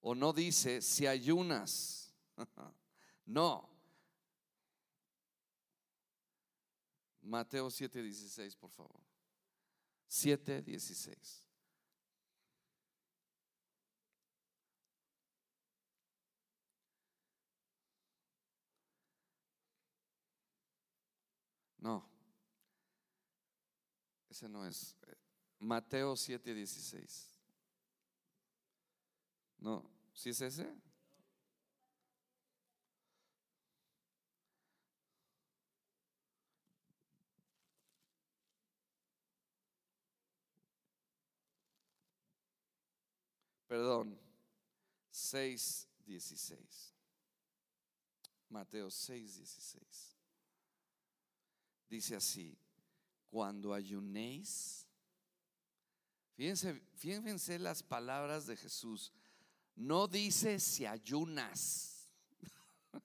[0.01, 2.13] o no dice si ayunas.
[3.27, 3.74] No.
[7.25, 9.01] Mateo 7:16, por favor.
[10.07, 11.43] 7:16.
[21.79, 22.07] No.
[24.29, 24.95] Ese no es.
[25.59, 27.29] Mateo 7:16.
[29.59, 30.84] No, ¿sí es ese?
[43.75, 44.17] Perdón,
[45.11, 46.55] 6.16.
[48.47, 49.81] Mateo 6.16.
[51.89, 52.57] Dice así,
[53.29, 54.87] cuando ayunéis,
[56.37, 59.11] fíjense, fíjense las palabras de Jesús,
[59.75, 62.07] no dice si ayunas.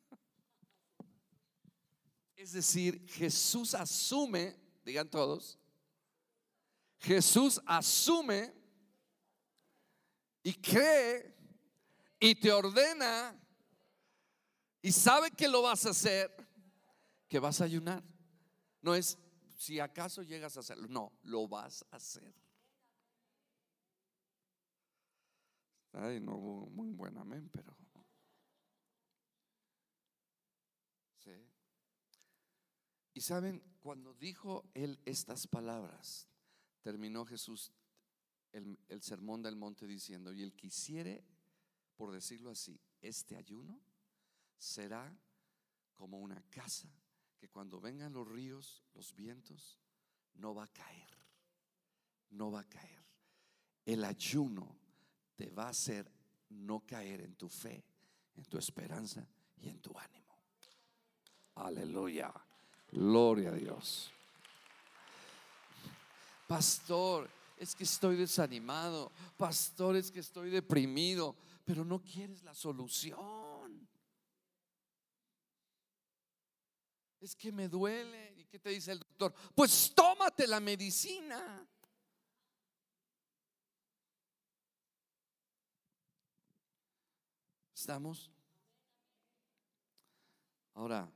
[2.36, 5.58] Es decir, Jesús asume, digan todos,
[7.00, 8.59] Jesús asume
[10.42, 11.34] y cree
[12.18, 13.38] y te ordena
[14.82, 16.30] y sabe que lo vas a hacer,
[17.28, 18.02] que vas a ayunar.
[18.82, 19.18] No es
[19.56, 22.34] si acaso llegas a hacerlo, no, lo vas a hacer.
[25.92, 27.76] Ay, no hubo muy buen amén, pero.
[31.18, 31.32] Sí.
[33.12, 36.26] Y saben, cuando dijo él estas palabras,
[36.80, 37.72] terminó Jesús
[38.52, 41.24] el, el sermón del monte diciendo: Y el quisiere,
[41.96, 43.80] por decirlo así, este ayuno
[44.56, 45.12] será
[45.94, 46.88] como una casa
[47.38, 49.78] que cuando vengan los ríos, los vientos,
[50.34, 51.08] no va a caer.
[52.30, 53.04] No va a caer.
[53.84, 54.76] El ayuno
[55.36, 56.10] te va a hacer
[56.50, 57.82] no caer en tu fe,
[58.36, 59.26] en tu esperanza
[59.56, 60.36] y en tu ánimo.
[61.56, 62.32] Aleluya.
[62.92, 64.10] Gloria a Dios.
[66.46, 67.30] Pastor,
[67.60, 69.12] es que estoy desanimado.
[69.36, 71.36] Pastor, es que estoy deprimido.
[71.62, 73.86] Pero no quieres la solución.
[77.20, 78.34] Es que me duele.
[78.38, 79.34] ¿Y qué te dice el doctor?
[79.54, 81.68] Pues tómate la medicina.
[87.74, 88.30] ¿Estamos?
[90.72, 91.12] Ahora,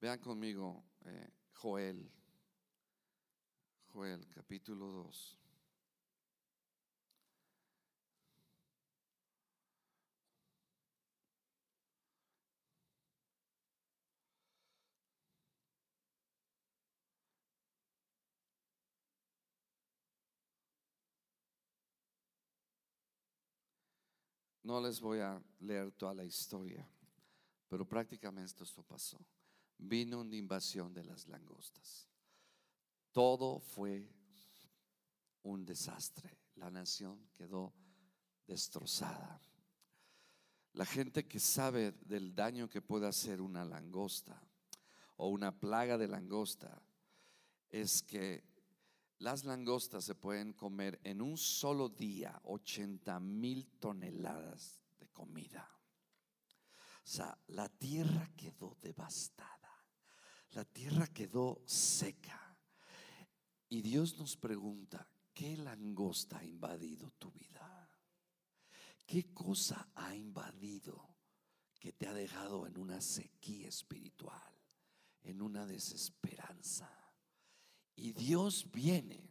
[0.00, 2.12] vean conmigo eh, Joel,
[3.90, 5.38] Joel capítulo 2.
[24.64, 26.86] No les voy a leer toda la historia,
[27.70, 29.18] pero prácticamente esto pasó.
[29.78, 32.08] Vino una invasión de las langostas.
[33.12, 34.10] Todo fue
[35.42, 36.38] un desastre.
[36.56, 37.74] La nación quedó
[38.46, 39.40] destrozada.
[40.72, 44.42] La gente que sabe del daño que puede hacer una langosta
[45.16, 46.82] o una plaga de langosta
[47.70, 48.44] es que
[49.18, 55.70] las langostas se pueden comer en un solo día 80 mil toneladas de comida.
[57.04, 59.63] O sea, la tierra quedó devastada.
[60.54, 62.56] La tierra quedó seca.
[63.68, 67.90] Y Dios nos pregunta, ¿qué langosta ha invadido tu vida?
[69.04, 71.16] ¿Qué cosa ha invadido
[71.80, 74.54] que te ha dejado en una sequía espiritual,
[75.24, 76.88] en una desesperanza?
[77.96, 79.28] Y Dios viene.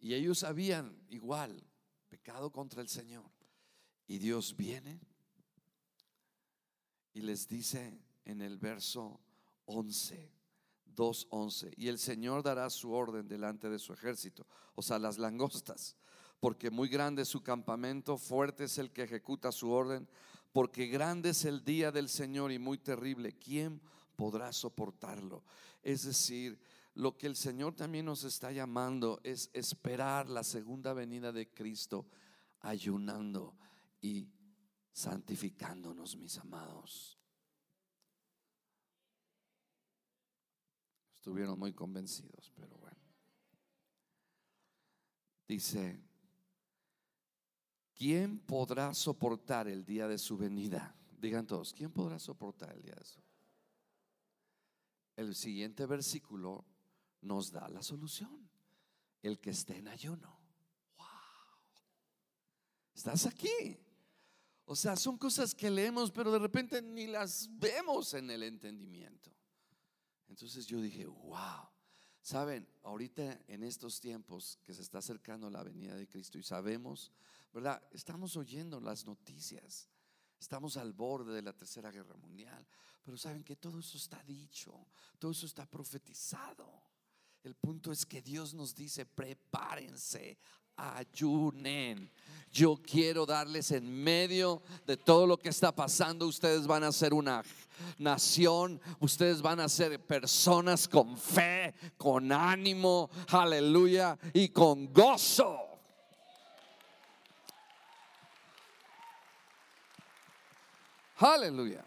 [0.00, 1.66] Y ellos habían igual
[2.10, 3.30] pecado contra el Señor.
[4.06, 5.00] Y Dios viene
[7.14, 9.18] y les dice en el verso
[9.64, 10.41] 11,
[10.94, 15.96] 2.11, y el Señor dará su orden delante de su ejército, o sea, las langostas,
[16.40, 20.08] porque muy grande es su campamento, fuerte es el que ejecuta su orden,
[20.52, 23.80] porque grande es el día del Señor y muy terrible, ¿quién
[24.16, 25.44] podrá soportarlo?
[25.82, 26.58] Es decir,
[26.94, 32.06] lo que el Señor también nos está llamando es esperar la segunda venida de Cristo
[32.60, 33.56] ayunando
[34.00, 34.28] y
[34.92, 37.21] santificándonos, mis amados.
[41.22, 42.98] Estuvieron muy convencidos, pero bueno.
[45.46, 46.02] Dice,
[47.94, 50.96] ¿quién podrá soportar el día de su venida?
[51.16, 53.20] Digan todos, ¿quién podrá soportar el día de su
[55.14, 56.64] El siguiente versículo
[57.20, 58.50] nos da la solución.
[59.22, 60.40] El que esté en ayuno.
[60.96, 61.06] Wow.
[62.96, 63.78] ¿Estás aquí?
[64.64, 69.30] O sea, son cosas que leemos, pero de repente ni las vemos en el entendimiento.
[70.32, 71.68] Entonces yo dije, wow.
[72.22, 77.12] Saben, ahorita en estos tiempos que se está acercando la venida de Cristo y sabemos,
[77.52, 77.82] ¿verdad?
[77.90, 79.90] Estamos oyendo las noticias.
[80.40, 82.66] Estamos al borde de la tercera guerra mundial.
[83.04, 84.86] Pero saben que todo eso está dicho,
[85.18, 86.82] todo eso está profetizado.
[87.42, 90.38] El punto es que Dios nos dice, prepárense,
[90.76, 92.10] ayunen.
[92.52, 97.14] Yo quiero darles en medio de todo lo que está pasando, ustedes van a ser
[97.14, 97.42] una
[97.98, 105.58] nación, ustedes van a ser personas con fe, con ánimo, aleluya, y con gozo.
[111.16, 111.84] Aleluya.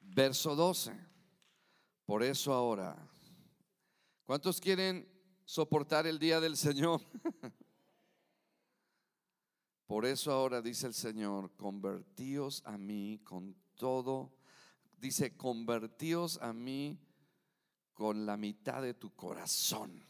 [0.00, 0.92] Verso 12.
[2.06, 2.96] Por eso ahora,
[4.24, 5.06] ¿cuántos quieren
[5.50, 7.00] soportar el día del Señor.
[9.88, 14.32] Por eso ahora dice el Señor, convertíos a mí con todo.
[14.96, 17.00] Dice, convertíos a mí
[17.92, 20.06] con la mitad de tu corazón.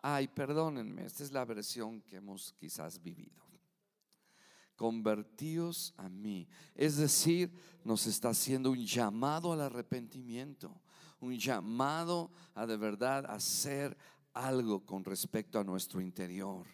[0.00, 3.42] Ay, perdónenme, esta es la versión que hemos quizás vivido.
[4.76, 6.48] Convertíos a mí.
[6.76, 7.52] Es decir,
[7.82, 10.80] nos está haciendo un llamado al arrepentimiento,
[11.18, 13.96] un llamado a de verdad hacer
[14.34, 16.66] algo con respecto a nuestro interior.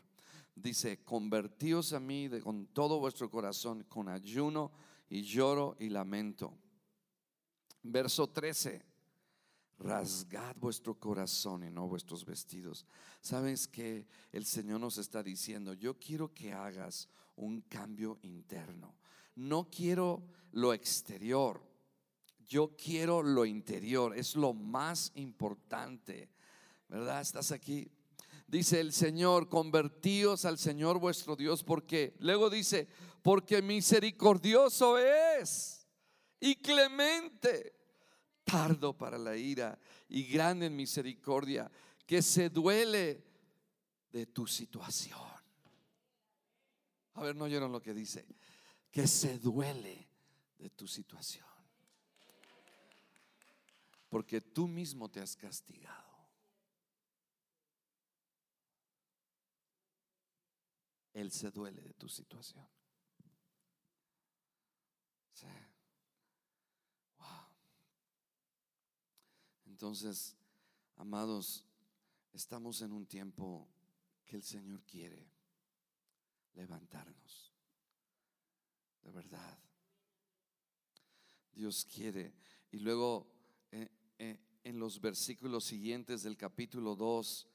[0.55, 4.73] Dice, convertíos a mí de, con todo vuestro corazón, con ayuno
[5.09, 6.53] y lloro y lamento.
[7.83, 8.85] Verso 13,
[9.79, 12.85] rasgad vuestro corazón y no vuestros vestidos.
[13.21, 18.97] Sabes que el Señor nos está diciendo, yo quiero que hagas un cambio interno.
[19.37, 21.63] No quiero lo exterior,
[22.49, 26.31] yo quiero lo interior, es lo más importante.
[26.89, 27.21] ¿Verdad?
[27.21, 27.91] Estás aquí.
[28.47, 32.89] Dice el Señor, convertíos al Señor vuestro Dios, porque luego dice,
[33.23, 35.87] porque misericordioso es
[36.41, 37.75] y clemente,
[38.45, 39.79] tardo para la ira
[40.09, 41.71] y grande en misericordia,
[42.07, 43.23] que se duele
[44.11, 45.19] de tu situación.
[47.15, 48.25] A ver, no oyeron lo que dice,
[48.91, 50.09] que se duele
[50.57, 51.47] de tu situación.
[54.09, 56.08] Porque tú mismo te has castigado.
[61.19, 62.65] Él se duele de tu situación.
[67.19, 67.27] Wow.
[69.67, 70.37] Entonces,
[70.95, 71.65] amados,
[72.33, 73.69] estamos en un tiempo
[74.25, 75.29] que el Señor quiere
[76.55, 77.53] levantarnos.
[79.03, 79.59] De verdad.
[81.51, 82.33] Dios quiere.
[82.71, 83.27] Y luego
[83.73, 83.91] eh,
[84.21, 87.49] eh, en los versículos siguientes del capítulo 2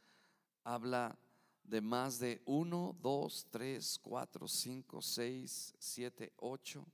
[0.65, 1.17] habla
[1.63, 6.87] de más de 1, 2, 3, 4, 5, 6, 7, 8,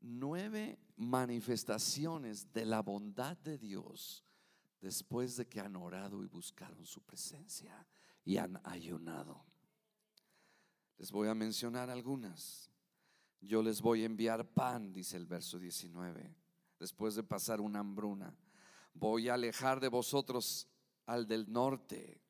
[0.00, 4.24] nueve manifestaciones de la bondad de Dios
[4.80, 7.86] después de que han orado y buscaron su presencia
[8.24, 9.44] y han ayunado.
[10.98, 12.70] Les voy a mencionar algunas.
[13.40, 16.34] Yo les voy a enviar pan, dice el verso 19,
[16.78, 18.34] después de pasar una hambruna.
[18.94, 20.68] Voy a alejar de vosotros
[21.04, 22.22] al del norte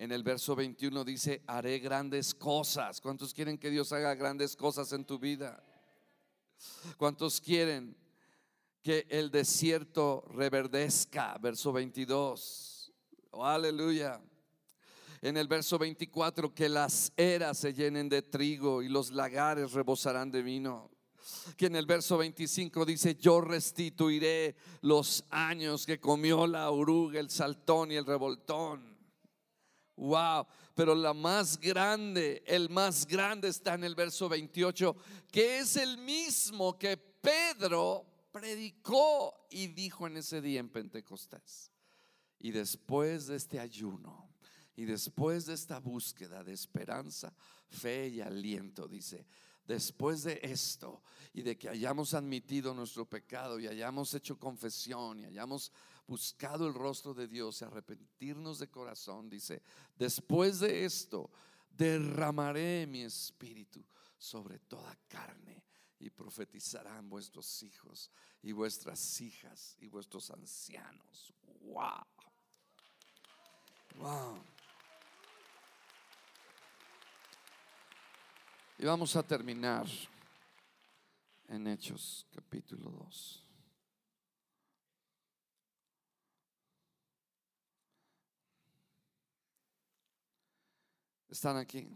[0.00, 3.02] en el verso 21 dice, haré grandes cosas.
[3.02, 5.62] ¿Cuántos quieren que Dios haga grandes cosas en tu vida?
[6.96, 7.94] ¿Cuántos quieren
[8.82, 11.36] que el desierto reverdezca?
[11.36, 12.90] Verso 22.
[13.42, 14.22] aleluya.
[15.20, 20.30] En el verso 24, que las eras se llenen de trigo y los lagares rebosarán
[20.30, 20.90] de vino.
[21.58, 27.28] Que en el verso 25 dice, yo restituiré los años que comió la oruga, el
[27.28, 28.98] saltón y el revoltón
[30.00, 34.96] Wow, pero la más grande, el más grande está en el verso 28,
[35.30, 41.70] que es el mismo que Pedro predicó y dijo en ese día en Pentecostés.
[42.38, 44.30] Y después de este ayuno
[44.74, 47.34] y después de esta búsqueda de esperanza,
[47.68, 49.26] fe y aliento, dice,
[49.66, 51.02] después de esto
[51.34, 55.70] y de que hayamos admitido nuestro pecado y hayamos hecho confesión y hayamos
[56.10, 59.62] buscado el rostro de Dios y arrepentirnos de corazón, dice,
[59.96, 61.30] después de esto
[61.70, 63.86] derramaré mi espíritu
[64.18, 65.62] sobre toda carne
[66.00, 68.10] y profetizarán vuestros hijos
[68.42, 71.32] y vuestras hijas y vuestros ancianos.
[71.60, 72.04] Wow.
[73.94, 74.42] Wow.
[78.78, 79.86] Y vamos a terminar
[81.46, 83.49] en Hechos capítulo 2.
[91.30, 91.88] ¿Están aquí?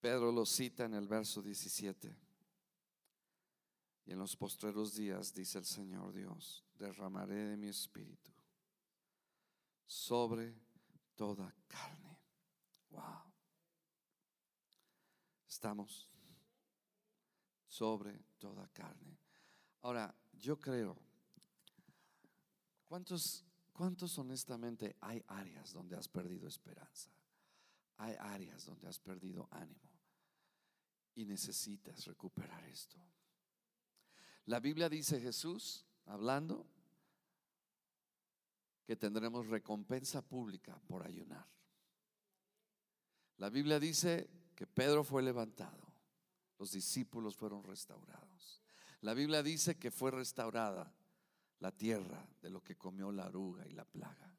[0.00, 2.16] Pedro lo cita en el verso 17.
[4.04, 8.32] Y en los postreros días, dice el Señor Dios, derramaré de mi espíritu
[9.86, 10.54] sobre
[11.14, 12.18] toda carne.
[12.90, 13.31] Wow.
[15.62, 16.10] Estamos
[17.68, 19.16] sobre toda carne.
[19.82, 20.98] Ahora, yo creo,
[22.84, 27.12] ¿cuántos, cuántos honestamente hay áreas donde has perdido esperanza?
[27.98, 29.88] Hay áreas donde has perdido ánimo
[31.14, 32.98] y necesitas recuperar esto.
[34.46, 36.66] La Biblia dice Jesús, hablando,
[38.84, 41.46] que tendremos recompensa pública por ayunar.
[43.36, 45.92] La Biblia dice que Pedro fue levantado,
[46.56, 48.62] los discípulos fueron restaurados.
[49.00, 50.94] La Biblia dice que fue restaurada
[51.58, 54.38] la tierra de lo que comió la aruga y la plaga.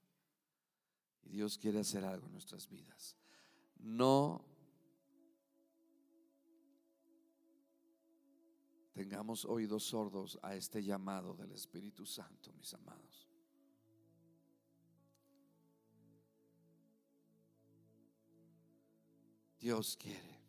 [1.23, 3.17] Y Dios quiere hacer algo en nuestras vidas.
[3.79, 4.45] No
[8.93, 13.22] tengamos oídos sordos a este llamado del Espíritu Santo, mis amados.
[19.63, 20.41] Dios quiere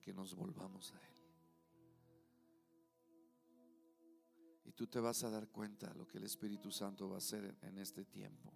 [0.00, 1.14] que nos volvamos a Él.
[4.64, 7.18] Y tú te vas a dar cuenta de lo que el Espíritu Santo va a
[7.18, 8.50] hacer en este tiempo.